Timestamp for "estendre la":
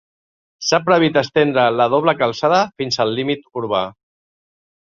1.21-1.87